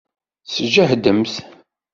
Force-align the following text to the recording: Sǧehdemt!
Sǧehdemt! 0.53 1.33